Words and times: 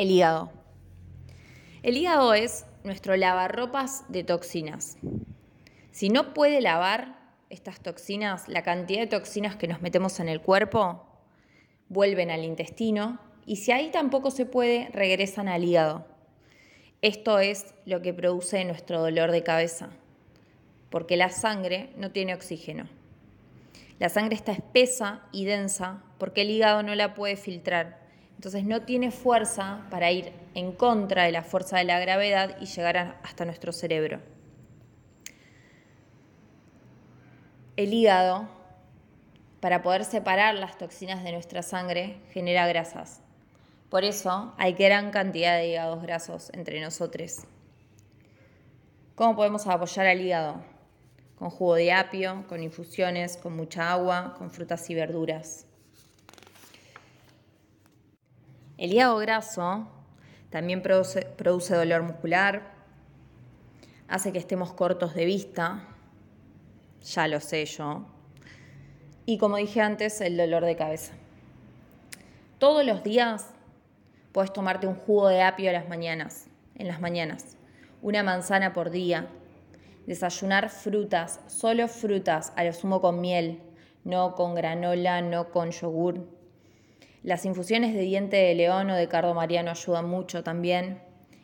El 0.00 0.10
hígado. 0.10 0.50
El 1.82 1.98
hígado 1.98 2.32
es 2.32 2.64
nuestro 2.84 3.18
lavarropas 3.18 4.10
de 4.10 4.24
toxinas. 4.24 4.96
Si 5.90 6.08
no 6.08 6.32
puede 6.32 6.62
lavar 6.62 7.18
estas 7.50 7.80
toxinas, 7.80 8.48
la 8.48 8.62
cantidad 8.62 9.00
de 9.00 9.08
toxinas 9.08 9.56
que 9.56 9.68
nos 9.68 9.82
metemos 9.82 10.18
en 10.18 10.30
el 10.30 10.40
cuerpo 10.40 11.04
vuelven 11.90 12.30
al 12.30 12.44
intestino 12.44 13.20
y 13.44 13.56
si 13.56 13.72
ahí 13.72 13.90
tampoco 13.90 14.30
se 14.30 14.46
puede, 14.46 14.88
regresan 14.94 15.48
al 15.48 15.64
hígado. 15.64 16.06
Esto 17.02 17.38
es 17.38 17.74
lo 17.84 18.00
que 18.00 18.14
produce 18.14 18.64
nuestro 18.64 19.02
dolor 19.02 19.32
de 19.32 19.42
cabeza, 19.42 19.90
porque 20.88 21.18
la 21.18 21.28
sangre 21.28 21.90
no 21.98 22.10
tiene 22.10 22.32
oxígeno. 22.32 22.88
La 23.98 24.08
sangre 24.08 24.34
está 24.34 24.52
espesa 24.52 25.28
y 25.30 25.44
densa 25.44 26.02
porque 26.16 26.40
el 26.40 26.48
hígado 26.48 26.82
no 26.82 26.94
la 26.94 27.12
puede 27.12 27.36
filtrar. 27.36 28.00
Entonces 28.40 28.64
no 28.64 28.80
tiene 28.80 29.10
fuerza 29.10 29.86
para 29.90 30.10
ir 30.10 30.32
en 30.54 30.72
contra 30.72 31.24
de 31.24 31.30
la 31.30 31.42
fuerza 31.42 31.76
de 31.76 31.84
la 31.84 32.00
gravedad 32.00 32.56
y 32.58 32.64
llegar 32.64 33.18
hasta 33.22 33.44
nuestro 33.44 33.70
cerebro. 33.70 34.18
El 37.76 37.92
hígado, 37.92 38.48
para 39.60 39.82
poder 39.82 40.06
separar 40.06 40.54
las 40.54 40.78
toxinas 40.78 41.22
de 41.22 41.32
nuestra 41.32 41.60
sangre, 41.60 42.16
genera 42.32 42.66
grasas. 42.66 43.20
Por 43.90 44.04
eso 44.04 44.54
hay 44.56 44.72
gran 44.72 45.10
cantidad 45.10 45.58
de 45.58 45.68
hígados 45.68 46.02
grasos 46.02 46.50
entre 46.54 46.80
nosotros. 46.80 47.40
¿Cómo 49.16 49.36
podemos 49.36 49.66
apoyar 49.66 50.06
al 50.06 50.18
hígado? 50.18 50.64
Con 51.38 51.50
jugo 51.50 51.74
de 51.74 51.92
apio, 51.92 52.46
con 52.48 52.62
infusiones, 52.62 53.36
con 53.36 53.54
mucha 53.54 53.92
agua, 53.92 54.34
con 54.38 54.50
frutas 54.50 54.88
y 54.88 54.94
verduras. 54.94 55.66
El 58.80 58.94
hígado 58.94 59.18
graso 59.18 59.86
también 60.48 60.80
produce, 60.80 61.74
dolor 61.74 62.02
muscular, 62.02 62.62
hace 64.08 64.32
que 64.32 64.38
estemos 64.38 64.72
cortos 64.72 65.14
de 65.14 65.26
vista, 65.26 65.86
ya 67.04 67.28
lo 67.28 67.40
sé 67.40 67.66
yo. 67.66 68.06
Y 69.26 69.36
como 69.36 69.58
dije 69.58 69.82
antes, 69.82 70.22
el 70.22 70.38
dolor 70.38 70.64
de 70.64 70.76
cabeza. 70.76 71.12
Todos 72.58 72.86
los 72.86 73.02
días 73.02 73.50
puedes 74.32 74.50
tomarte 74.50 74.86
un 74.86 74.94
jugo 74.94 75.28
de 75.28 75.42
apio 75.42 75.68
a 75.68 75.74
las 75.74 75.90
mañanas, 75.90 76.46
en 76.74 76.88
las 76.88 77.02
mañanas, 77.02 77.58
una 78.00 78.22
manzana 78.22 78.72
por 78.72 78.88
día, 78.88 79.28
desayunar 80.06 80.70
frutas, 80.70 81.40
solo 81.48 81.86
frutas, 81.86 82.54
a 82.56 82.64
lo 82.64 82.72
sumo 82.72 83.02
con 83.02 83.20
miel, 83.20 83.60
no 84.04 84.34
con 84.34 84.54
granola, 84.54 85.20
no 85.20 85.50
con 85.50 85.70
yogur. 85.70 86.39
Las 87.22 87.44
infusiones 87.44 87.92
de 87.92 88.00
diente 88.00 88.38
de 88.38 88.54
león 88.54 88.88
o 88.90 88.96
de 88.96 89.06
cardo 89.06 89.34
mariano 89.34 89.70
ayudan 89.70 90.08
mucho 90.08 90.42
también. 90.42 91.02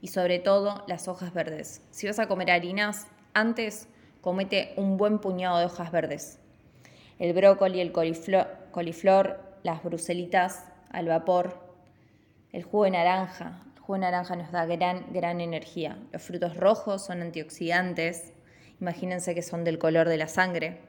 Y 0.00 0.08
sobre 0.08 0.38
todo 0.38 0.84
las 0.86 1.08
hojas 1.08 1.34
verdes. 1.34 1.82
Si 1.90 2.06
vas 2.06 2.18
a 2.18 2.26
comer 2.26 2.50
harinas, 2.50 3.06
antes 3.34 3.88
comete 4.22 4.72
un 4.76 4.96
buen 4.96 5.18
puñado 5.18 5.58
de 5.58 5.66
hojas 5.66 5.92
verdes. 5.92 6.38
El 7.18 7.34
brócoli, 7.34 7.80
el 7.80 7.92
coliflor, 7.92 9.40
las 9.62 9.82
bruselitas 9.82 10.64
al 10.90 11.08
vapor, 11.08 11.58
el 12.52 12.62
jugo 12.62 12.84
de 12.84 12.92
naranja. 12.92 13.64
El 13.74 13.80
jugo 13.80 13.94
de 13.94 14.00
naranja 14.00 14.36
nos 14.36 14.50
da 14.52 14.64
gran, 14.64 15.12
gran 15.12 15.40
energía. 15.40 15.98
Los 16.12 16.22
frutos 16.22 16.56
rojos 16.56 17.04
son 17.04 17.20
antioxidantes. 17.20 18.32
Imagínense 18.80 19.34
que 19.34 19.42
son 19.42 19.64
del 19.64 19.78
color 19.78 20.08
de 20.08 20.16
la 20.16 20.28
sangre. 20.28 20.87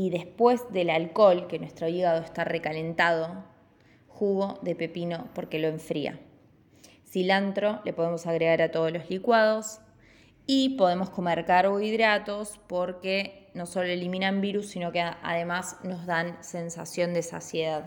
Y 0.00 0.08
después 0.08 0.62
del 0.72 0.88
alcohol, 0.88 1.46
que 1.46 1.58
nuestro 1.58 1.86
hígado 1.86 2.22
está 2.22 2.42
recalentado, 2.42 3.44
jugo 4.08 4.58
de 4.62 4.74
pepino 4.74 5.28
porque 5.34 5.58
lo 5.58 5.68
enfría. 5.68 6.18
Cilantro 7.06 7.82
le 7.84 7.92
podemos 7.92 8.26
agregar 8.26 8.62
a 8.62 8.70
todos 8.70 8.90
los 8.90 9.10
licuados 9.10 9.80
y 10.46 10.78
podemos 10.78 11.10
comer 11.10 11.44
carbohidratos 11.44 12.58
porque 12.66 13.50
no 13.52 13.66
solo 13.66 13.88
eliminan 13.88 14.40
virus, 14.40 14.70
sino 14.70 14.90
que 14.90 15.02
además 15.02 15.76
nos 15.82 16.06
dan 16.06 16.42
sensación 16.42 17.12
de 17.12 17.22
saciedad. 17.22 17.86